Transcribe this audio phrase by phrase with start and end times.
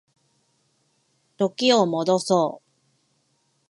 [1.37, 2.67] 時を戻そう